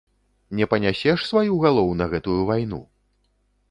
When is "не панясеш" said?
0.59-1.27